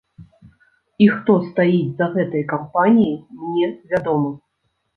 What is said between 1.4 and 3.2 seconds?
стаіць за гэтай кампаніяй,